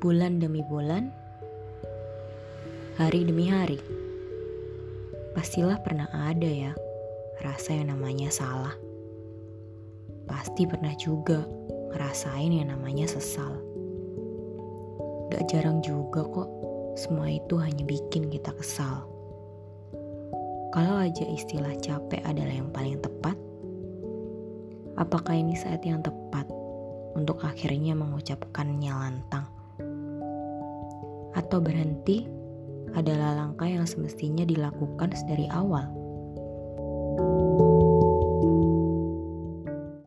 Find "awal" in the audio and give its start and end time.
35.46-36.01